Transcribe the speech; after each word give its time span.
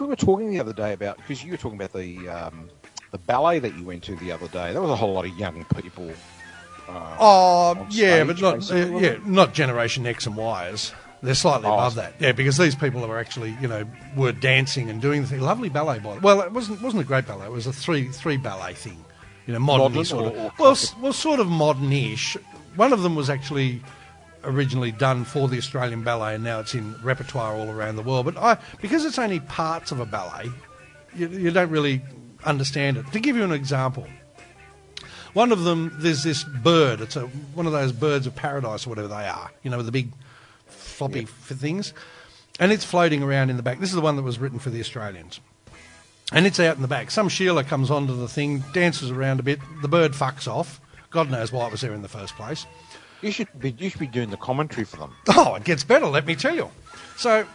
we 0.00 0.06
were 0.10 0.16
talking 0.16 0.50
the 0.50 0.60
other 0.60 0.72
day 0.72 0.92
about 0.92 1.16
because 1.18 1.42
you 1.44 1.50
were 1.50 1.56
talking 1.56 1.78
about 1.78 1.92
the 1.92 2.28
um, 2.28 2.68
the 3.10 3.18
ballet 3.18 3.58
that 3.58 3.74
you 3.76 3.84
went 3.84 4.02
to 4.04 4.16
the 4.16 4.32
other 4.32 4.48
day. 4.48 4.72
There 4.72 4.82
was 4.82 4.90
a 4.90 4.96
whole 4.96 5.12
lot 5.12 5.24
of 5.26 5.36
young 5.38 5.64
people. 5.76 6.10
Uh, 6.88 7.16
Oh, 7.20 7.86
yeah, 7.90 8.24
but 8.24 8.40
not 8.40 8.70
uh, 8.70 8.76
yeah, 8.98 9.16
not 9.26 9.52
Generation 9.54 10.06
X 10.06 10.26
and 10.26 10.36
Y's. 10.36 10.92
They're 11.22 11.34
slightly 11.34 11.66
Oh, 11.66 11.74
above 11.74 11.96
that. 11.96 12.14
Yeah, 12.20 12.30
because 12.32 12.56
these 12.58 12.76
people 12.76 13.00
were 13.06 13.18
actually, 13.18 13.56
you 13.60 13.66
know, 13.66 13.84
were 14.16 14.30
dancing 14.32 14.88
and 14.88 15.02
doing 15.02 15.22
the 15.22 15.26
thing. 15.28 15.40
Lovely 15.40 15.68
ballet, 15.68 15.98
by 15.98 16.16
Well, 16.18 16.40
it 16.42 16.52
wasn't 16.52 16.80
wasn't 16.80 17.02
a 17.02 17.06
great 17.06 17.26
ballet. 17.26 17.46
It 17.46 17.52
was 17.52 17.66
a 17.66 17.72
three 17.72 18.08
three 18.08 18.36
ballet 18.36 18.74
thing. 18.74 19.04
You 19.46 19.52
know, 19.54 19.58
modern 19.58 19.92
Modern 19.92 20.04
sort 20.04 20.26
of. 20.26 20.32
or- 20.38 20.44
or 20.44 20.52
well, 20.58 20.76
well, 21.00 21.12
sort 21.12 21.40
of 21.40 21.48
modern-ish. 21.48 22.36
One 22.76 22.92
of 22.92 23.02
them 23.02 23.16
was 23.16 23.28
actually 23.30 23.82
originally 24.44 24.92
done 24.92 25.24
for 25.24 25.48
the 25.48 25.58
Australian 25.58 26.02
ballet, 26.02 26.34
and 26.34 26.44
now 26.44 26.60
it's 26.60 26.74
in 26.74 26.94
repertoire 27.02 27.54
all 27.54 27.70
around 27.70 27.96
the 27.96 28.02
world. 28.02 28.26
But 28.26 28.36
I, 28.36 28.58
because 28.80 29.04
it's 29.04 29.18
only 29.18 29.40
parts 29.40 29.92
of 29.92 30.00
a 30.00 30.06
ballet, 30.06 30.50
you, 31.14 31.28
you 31.28 31.50
don't 31.50 31.70
really 31.70 32.02
understand 32.44 32.96
it. 32.96 33.10
To 33.12 33.20
give 33.20 33.36
you 33.36 33.44
an 33.44 33.52
example, 33.52 34.06
one 35.32 35.52
of 35.52 35.64
them, 35.64 35.92
there's 35.98 36.22
this 36.22 36.44
bird. 36.44 37.00
It's 37.00 37.16
a 37.16 37.26
one 37.54 37.66
of 37.66 37.72
those 37.72 37.92
birds 37.92 38.26
of 38.26 38.34
paradise 38.34 38.86
or 38.86 38.90
whatever 38.90 39.08
they 39.08 39.26
are. 39.26 39.50
You 39.62 39.70
know, 39.70 39.76
with 39.76 39.86
the 39.86 39.92
big 39.92 40.12
floppy 40.66 41.22
f 41.22 41.30
things, 41.30 41.92
and 42.58 42.72
it's 42.72 42.84
floating 42.84 43.22
around 43.22 43.50
in 43.50 43.56
the 43.56 43.62
back. 43.62 43.80
This 43.80 43.90
is 43.90 43.94
the 43.94 44.00
one 44.00 44.16
that 44.16 44.22
was 44.22 44.38
written 44.38 44.58
for 44.58 44.70
the 44.70 44.80
Australians. 44.80 45.40
And 46.30 46.46
it's 46.46 46.60
out 46.60 46.76
in 46.76 46.82
the 46.82 46.88
back. 46.88 47.10
Some 47.10 47.30
Sheila 47.30 47.64
comes 47.64 47.90
onto 47.90 48.14
the 48.14 48.28
thing, 48.28 48.62
dances 48.74 49.10
around 49.10 49.40
a 49.40 49.42
bit. 49.42 49.60
The 49.80 49.88
bird 49.88 50.12
fucks 50.12 50.46
off. 50.46 50.78
God 51.10 51.30
knows 51.30 51.50
why 51.50 51.66
it 51.66 51.72
was 51.72 51.80
there 51.80 51.94
in 51.94 52.02
the 52.02 52.08
first 52.08 52.36
place. 52.36 52.66
You 53.22 53.30
should 53.32 53.48
be 53.58 53.74
you 53.78 53.90
should 53.90 54.00
be 54.00 54.06
doing 54.06 54.30
the 54.30 54.36
commentary 54.36 54.84
for 54.84 54.96
them. 54.96 55.14
Oh, 55.28 55.54
it 55.54 55.64
gets 55.64 55.84
better, 55.84 56.06
let 56.06 56.26
me 56.26 56.34
tell 56.36 56.54
you. 56.54 56.70
So 57.16 57.46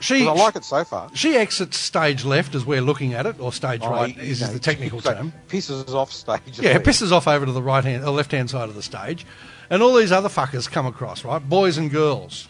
she, 0.00 0.26
I 0.26 0.32
like 0.32 0.54
it 0.54 0.64
so 0.64 0.84
far. 0.84 1.10
she 1.14 1.34
exits 1.36 1.78
stage 1.78 2.24
left 2.24 2.54
as 2.54 2.64
we're 2.64 2.80
looking 2.80 3.14
at 3.14 3.26
it, 3.26 3.40
or 3.40 3.52
stage 3.52 3.80
Oh, 3.82 3.90
right 3.90 4.16
is 4.18 4.40
know, 4.40 4.48
the 4.48 4.58
technical 4.58 5.00
so 5.00 5.12
term. 5.14 5.32
Pisses 5.48 5.88
off 5.94 6.12
stage. 6.12 6.60
Yeah, 6.60 6.78
pisses 6.78 7.10
off 7.10 7.26
over 7.26 7.46
to 7.46 7.52
the 7.52 7.62
right 7.62 7.82
hand, 7.82 8.04
uh, 8.04 8.08
or 8.08 8.12
left 8.12 8.32
hand 8.32 8.50
side 8.50 8.68
of 8.68 8.74
the 8.74 8.82
stage, 8.82 9.26
and 9.70 9.82
all 9.82 9.94
these 9.94 10.12
other 10.12 10.28
fuckers 10.28 10.70
come 10.70 10.86
across, 10.86 11.24
right? 11.24 11.46
Boys 11.46 11.78
and 11.78 11.90
girls, 11.90 12.48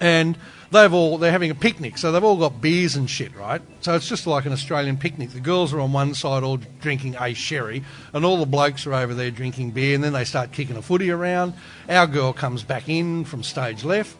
and 0.00 0.36
they've 0.70 0.92
all 0.92 1.18
they're 1.18 1.32
having 1.32 1.50
a 1.50 1.54
picnic, 1.54 1.98
so 1.98 2.12
they've 2.12 2.24
all 2.24 2.36
got 2.36 2.60
beers 2.60 2.96
and 2.96 3.08
shit, 3.08 3.34
right? 3.36 3.62
So 3.80 3.94
it's 3.94 4.08
just 4.08 4.26
like 4.26 4.46
an 4.46 4.52
Australian 4.52 4.96
picnic. 4.96 5.30
The 5.30 5.40
girls 5.40 5.72
are 5.72 5.80
on 5.80 5.92
one 5.92 6.14
side, 6.14 6.42
all 6.42 6.58
drinking 6.80 7.16
a 7.20 7.34
sherry, 7.34 7.84
and 8.12 8.24
all 8.24 8.38
the 8.38 8.46
blokes 8.46 8.86
are 8.86 8.94
over 8.94 9.14
there 9.14 9.30
drinking 9.30 9.72
beer, 9.72 9.94
and 9.94 10.04
then 10.04 10.12
they 10.12 10.24
start 10.24 10.52
kicking 10.52 10.76
a 10.76 10.82
footy 10.82 11.10
around. 11.10 11.54
Our 11.88 12.06
girl 12.06 12.32
comes 12.32 12.62
back 12.62 12.88
in 12.88 13.24
from 13.24 13.42
stage 13.42 13.84
left. 13.84 14.16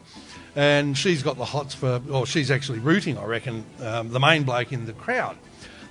And 0.55 0.97
she's 0.97 1.21
got 1.21 1.37
the 1.37 1.45
hots 1.45 1.75
for, 1.75 2.01
or 2.09 2.25
she's 2.25 2.49
actually 2.49 2.79
rooting, 2.79 3.15
I 3.19 3.25
reckon, 3.25 3.63
um, 3.79 4.09
the 4.09 4.19
main 4.19 4.41
bloke 4.41 4.73
in 4.73 4.87
the 4.87 4.93
crowd. 4.93 5.37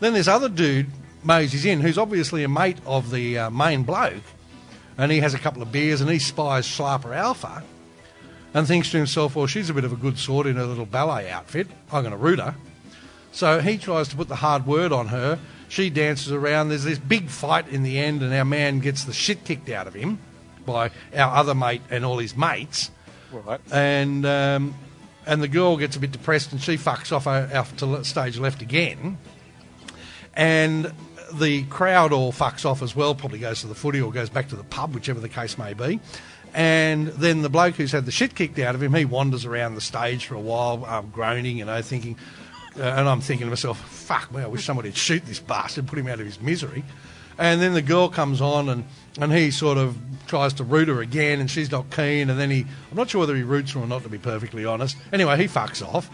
Then 0.01 0.13
this 0.13 0.27
other 0.27 0.49
dude 0.49 0.89
moseys 1.23 1.65
in, 1.65 1.81
who's 1.81 1.97
obviously 1.97 2.43
a 2.43 2.49
mate 2.49 2.79
of 2.85 3.13
the 3.13 3.39
uh, 3.39 3.51
main 3.51 3.85
bloke, 3.85 4.25
and 4.99 5.13
he 5.13 5.21
has 5.21 5.35
a 5.35 5.39
couple 5.39 5.63
of 5.63 5.71
beers 5.71 6.01
and 6.01 6.11
he 6.11 6.19
spies 6.19 6.67
Schlarper 6.67 7.15
Alpha 7.15 7.63
and 8.57 8.67
thinks 8.67 8.91
to 8.91 8.97
himself, 8.97 9.37
well, 9.37 9.47
she's 9.47 9.69
a 9.69 9.75
bit 9.75 9.85
of 9.85 9.93
a 9.93 9.97
good 9.97 10.19
sort 10.19 10.47
in 10.47 10.57
her 10.57 10.65
little 10.65 10.87
ballet 10.87 11.29
outfit. 11.29 11.67
I'm 11.93 12.03
going 12.03 12.13
to 12.13 12.17
root 12.17 12.41
her. 12.41 12.55
So 13.31 13.61
he 13.61 13.77
tries 13.77 14.09
to 14.09 14.17
put 14.17 14.29
the 14.29 14.37
hard 14.37 14.67
word 14.67 14.93
on 14.93 15.09
her. 15.09 15.39
She 15.69 15.91
dances 15.91 16.33
around. 16.33 16.71
There's 16.71 16.85
this 16.85 16.99
big 16.99 17.29
fight 17.29 17.69
in 17.69 17.83
the 17.83 17.99
end, 17.99 18.23
and 18.23 18.33
our 18.33 18.47
man 18.47 18.79
gets 18.79 19.05
the 19.05 19.13
shit 19.13 19.45
kicked 19.45 19.69
out 19.69 19.87
of 19.87 19.93
him 19.93 20.19
by 20.65 20.91
our 21.15 21.37
other 21.37 21.55
mate 21.55 21.83
and 21.91 22.03
all 22.03 22.17
his 22.17 22.35
mates. 22.35 22.91
Right. 23.31 23.61
And 23.71 24.25
um, 24.25 24.75
and 25.27 25.43
the 25.43 25.49
girl 25.49 25.77
gets 25.77 25.97
a 25.97 26.01
bit 26.01 26.13
depressed, 26.13 26.53
and 26.53 26.63
she 26.63 26.79
fucks 26.79 27.13
off 27.13 27.27
o- 27.27 27.51
off 27.53 27.77
to 27.77 28.05
stage 28.07 28.39
left 28.39 28.63
again. 28.63 29.19
And 30.33 30.95
the 31.35 31.65
crowd 31.65 32.15
all 32.15 32.33
fucks 32.33 32.65
off 32.65 32.81
as 32.81 32.97
well. 32.97 33.15
Probably 33.15 33.39
goes 33.39 33.61
to 33.61 33.67
the 33.67 33.75
footy 33.75 34.01
or 34.01 34.11
goes 34.13 34.31
back 34.31 34.49
to 34.49 34.57
the 34.57 34.65
pub, 34.65 34.95
whichever 34.95 35.21
the 35.21 35.29
case 35.29 35.59
may 35.59 35.75
be. 35.75 36.01
And 36.57 37.09
then 37.09 37.43
the 37.43 37.51
bloke 37.51 37.75
who's 37.75 37.93
had 37.93 38.07
the 38.07 38.11
shit 38.11 38.35
kicked 38.35 38.59
out 38.59 38.75
of 38.75 38.83
him, 38.83 38.95
he 38.95 39.05
wanders 39.05 39.45
around 39.45 39.75
the 39.75 39.83
stage 39.83 40.25
for 40.25 40.37
a 40.37 40.41
while, 40.41 40.87
um, 40.87 41.11
groaning, 41.11 41.59
you 41.59 41.67
know, 41.67 41.83
thinking. 41.83 42.17
Uh, 42.79 42.83
and 42.83 43.07
I'm 43.07 43.21
thinking 43.21 43.47
to 43.47 43.51
myself, 43.51 43.79
fuck 43.79 44.33
me, 44.33 44.41
I 44.41 44.47
wish 44.47 44.65
somebody 44.65 44.89
would 44.89 44.97
shoot 44.97 45.27
this 45.27 45.39
bastard, 45.39 45.87
put 45.87 45.99
him 45.99 46.09
out 46.09 46.19
of 46.19 46.25
his 46.25 46.41
misery. 46.41 46.83
And 47.37 47.61
then 47.61 47.75
the 47.75 47.83
girl 47.83 48.09
comes 48.09 48.41
on 48.41 48.71
and, 48.71 48.85
and 49.21 49.31
he 49.35 49.51
sort 49.51 49.77
of 49.77 49.99
tries 50.29 50.55
to 50.55 50.65
root 50.65 50.89
her 50.89 51.03
again 51.03 51.41
and 51.41 51.51
she's 51.51 51.71
not 51.71 51.91
keen. 51.91 52.31
And 52.31 52.41
then 52.41 52.51
he, 52.51 52.65
I'm 52.91 52.97
not 52.97 53.11
sure 53.11 53.19
whether 53.19 53.37
he 53.37 53.43
roots 53.43 53.73
her 53.73 53.81
or 53.81 53.87
not, 53.87 54.03
to 54.05 54.09
be 54.09 54.17
perfectly 54.17 54.65
honest. 54.65 54.97
Anyway, 55.13 55.37
he 55.37 55.45
fucks 55.45 55.87
off. 55.87 56.09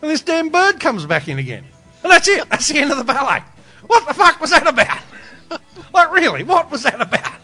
And 0.00 0.08
this 0.08 0.20
damn 0.20 0.48
bird 0.50 0.78
comes 0.78 1.06
back 1.06 1.26
in 1.26 1.40
again. 1.40 1.64
And 2.04 2.12
that's 2.12 2.28
it. 2.28 2.48
That's 2.50 2.68
the 2.68 2.78
end 2.78 2.92
of 2.92 2.98
the 2.98 3.04
ballet. 3.04 3.42
What 3.88 4.06
the 4.06 4.14
fuck 4.14 4.40
was 4.40 4.50
that 4.50 4.68
about? 4.68 5.02
like, 5.92 6.12
really, 6.12 6.44
what 6.44 6.70
was 6.70 6.84
that 6.84 7.00
about? 7.00 7.40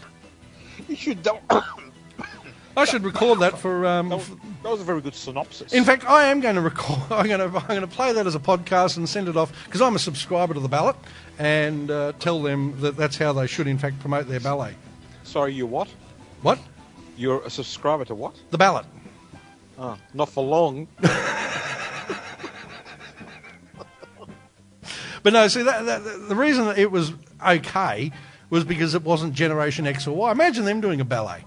You 0.87 0.95
should. 0.95 1.21
That 1.21 1.41
I 2.77 2.85
should 2.85 3.03
record 3.03 3.39
that 3.39 3.57
for. 3.57 3.85
Um, 3.85 4.09
was, 4.09 4.29
that 4.63 4.69
was 4.69 4.81
a 4.81 4.83
very 4.83 5.01
good 5.01 5.15
synopsis. 5.15 5.73
in 5.73 5.83
fact, 5.83 6.05
I 6.05 6.25
am 6.25 6.41
going 6.41 6.55
to 6.55 6.61
record. 6.61 6.99
I'm 7.11 7.27
going 7.27 7.39
to. 7.39 7.57
I'm 7.57 7.67
going 7.67 7.81
to 7.81 7.87
play 7.87 8.13
that 8.13 8.27
as 8.27 8.35
a 8.35 8.39
podcast 8.39 8.97
and 8.97 9.07
send 9.07 9.27
it 9.27 9.37
off 9.37 9.51
because 9.65 9.81
I'm 9.81 9.95
a 9.95 9.99
subscriber 9.99 10.53
to 10.53 10.59
the 10.59 10.67
ballot, 10.67 10.95
and 11.39 11.89
uh, 11.89 12.13
tell 12.19 12.41
them 12.41 12.79
that 12.81 12.97
that's 12.97 13.17
how 13.17 13.33
they 13.33 13.47
should, 13.47 13.67
in 13.67 13.77
fact, 13.77 13.99
promote 13.99 14.27
their 14.27 14.39
ballet. 14.39 14.75
Sorry, 15.23 15.53
you 15.53 15.65
what? 15.65 15.87
What? 16.41 16.59
You're 17.17 17.41
a 17.43 17.49
subscriber 17.49 18.05
to 18.05 18.15
what? 18.15 18.35
The 18.51 18.57
ballot. 18.57 18.85
Oh, 19.77 19.97
not 20.13 20.29
for 20.29 20.43
long. 20.43 20.87
But 25.25 25.33
no, 25.33 25.47
see, 25.47 25.63
that, 25.63 25.85
that, 25.85 26.03
the 26.29 26.35
reason 26.35 26.65
that 26.65 26.77
it 26.77 26.91
was 26.91 27.11
okay 27.43 28.11
was 28.51 28.63
because 28.63 28.93
it 28.93 29.01
wasn't 29.01 29.33
Generation 29.33 29.87
X 29.87 30.05
or 30.05 30.15
Y. 30.15 30.31
Imagine 30.31 30.65
them 30.65 30.81
doing 30.81 31.01
a 31.01 31.03
ballet. 31.03 31.43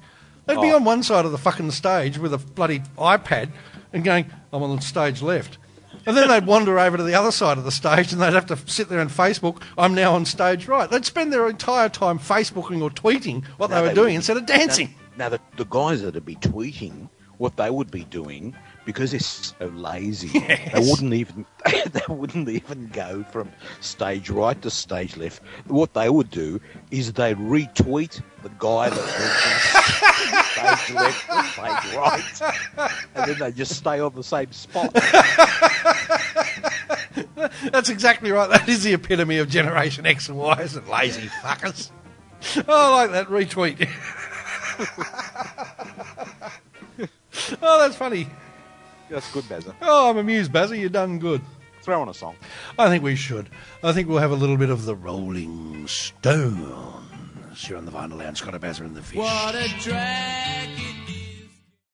They'd 0.48 0.60
be 0.60 0.72
Oh. 0.72 0.76
on 0.76 0.84
one 0.84 1.02
side 1.04 1.24
of 1.24 1.30
the 1.32 1.38
fucking 1.38 1.70
stage 1.70 2.18
with 2.18 2.34
a 2.34 2.38
bloody 2.38 2.80
iPad 2.98 3.50
and 3.92 4.02
going, 4.02 4.26
I'm 4.52 4.62
on 4.62 4.74
the 4.74 4.82
stage 4.82 5.22
left. 5.22 5.58
And 6.06 6.16
then 6.16 6.28
they'd 6.28 6.46
wander 6.46 6.78
over 6.78 6.96
to 6.96 7.02
the 7.02 7.14
other 7.14 7.30
side 7.30 7.58
of 7.58 7.64
the 7.64 7.70
stage 7.70 8.12
and 8.12 8.20
they'd 8.22 8.32
have 8.32 8.46
to 8.46 8.56
sit 8.66 8.88
there 8.88 8.98
and 9.00 9.10
Facebook, 9.10 9.62
I'm 9.76 9.94
now 9.94 10.14
on 10.14 10.24
stage 10.24 10.66
right. 10.66 10.90
They'd 10.90 11.04
spend 11.04 11.32
their 11.32 11.48
entire 11.48 11.88
time 11.90 12.18
Facebooking 12.18 12.80
or 12.82 12.88
tweeting 12.90 13.44
what 13.58 13.68
No, 13.70 13.76
they 13.76 13.82
were 13.82 13.88
they 13.88 13.94
doing 13.94 14.04
wouldn't. 14.04 14.16
instead 14.16 14.36
of 14.38 14.46
dancing. 14.46 14.94
Now, 15.18 15.24
now 15.24 15.28
the, 15.30 15.40
the 15.58 15.66
guys 15.66 16.02
that'd 16.02 16.24
be 16.24 16.36
tweeting, 16.36 17.10
what 17.36 17.56
they 17.56 17.70
would 17.70 17.90
be 17.90 18.04
doing, 18.04 18.56
because 18.86 19.10
they're 19.12 19.20
so 19.20 19.66
lazy, 19.74 20.28
Yes. 20.34 20.72
they 20.72 20.90
wouldn't 20.90 21.12
even 21.14 21.44
they 21.92 22.00
wouldn't 22.08 22.48
even 22.48 22.88
go 22.88 23.22
from 23.30 23.50
stage 23.80 24.30
right 24.30 24.60
to 24.62 24.70
stage 24.70 25.16
left. 25.16 25.42
What 25.66 25.92
they 25.94 26.08
would 26.08 26.30
do 26.30 26.58
is 26.90 27.12
they'd 27.12 27.36
retweet 27.36 28.22
the 28.42 28.48
guy 28.58 28.88
that 28.88 28.98
went 30.62 30.78
from 30.78 31.44
stage 31.44 31.56
left 31.58 31.90
to 31.90 31.98
right, 31.98 32.42
and 33.14 33.30
then 33.30 33.38
they 33.38 33.52
just 33.52 33.76
stay 33.76 34.00
on 34.00 34.14
the 34.14 34.22
same 34.22 34.52
spot. 34.52 34.92
That's 37.72 37.88
exactly 37.88 38.30
right. 38.30 38.48
That 38.50 38.68
is 38.68 38.84
the 38.84 38.92
epitome 38.94 39.38
of 39.38 39.48
Generation 39.48 40.06
X 40.06 40.28
and 40.28 40.38
Y, 40.38 40.60
isn't 40.60 40.84
it? 40.84 40.90
Lazy 40.90 41.28
fuckers. 41.42 41.90
Oh, 42.68 42.94
I 42.94 43.06
like 43.06 43.10
that 43.12 43.26
retweet. 43.28 43.88
oh, 47.62 47.78
that's 47.80 47.96
funny. 47.96 48.28
That's 49.10 49.30
good, 49.32 49.44
Bazza. 49.44 49.74
Oh, 49.82 50.10
I'm 50.10 50.18
amused, 50.18 50.52
Bazzy. 50.52 50.78
You've 50.80 50.92
done 50.92 51.18
good. 51.18 51.40
Throw 51.82 52.00
on 52.00 52.08
a 52.08 52.14
song. 52.14 52.36
I 52.78 52.88
think 52.88 53.02
we 53.02 53.16
should. 53.16 53.48
I 53.82 53.92
think 53.92 54.08
we'll 54.08 54.18
have 54.18 54.30
a 54.30 54.36
little 54.36 54.56
bit 54.56 54.70
of 54.70 54.84
the 54.84 54.94
Rolling 54.94 55.86
Stones. 55.88 56.97
You're 57.66 57.78
on 57.78 57.84
the 57.84 57.90
Vinyl 57.90 58.18
Lounge, 58.18 58.38
Scott 58.38 58.54
Bazza 58.60 58.80
and 58.80 58.94
the 58.94 59.02
Fish. 59.02 59.18
What 59.18 59.54
a 59.54 59.68
drag. 59.80 61.17